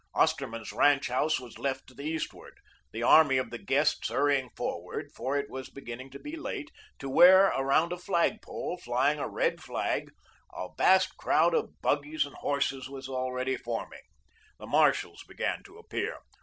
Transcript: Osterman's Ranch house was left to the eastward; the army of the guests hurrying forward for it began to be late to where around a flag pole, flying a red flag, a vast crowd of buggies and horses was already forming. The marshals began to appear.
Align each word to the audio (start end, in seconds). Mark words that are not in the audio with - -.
Osterman's 0.15 0.71
Ranch 0.73 1.09
house 1.09 1.39
was 1.39 1.59
left 1.59 1.85
to 1.85 1.93
the 1.93 2.01
eastward; 2.01 2.57
the 2.91 3.03
army 3.03 3.37
of 3.37 3.51
the 3.51 3.59
guests 3.59 4.09
hurrying 4.09 4.49
forward 4.55 5.11
for 5.13 5.37
it 5.37 5.75
began 5.75 6.09
to 6.09 6.17
be 6.17 6.35
late 6.35 6.71
to 6.97 7.07
where 7.07 7.49
around 7.49 7.93
a 7.93 7.97
flag 7.99 8.41
pole, 8.41 8.79
flying 8.83 9.19
a 9.19 9.29
red 9.29 9.61
flag, 9.61 10.09
a 10.55 10.69
vast 10.75 11.17
crowd 11.17 11.53
of 11.53 11.79
buggies 11.83 12.25
and 12.25 12.33
horses 12.37 12.89
was 12.89 13.07
already 13.07 13.55
forming. 13.55 14.01
The 14.57 14.65
marshals 14.65 15.23
began 15.27 15.61
to 15.65 15.77
appear. 15.77 16.17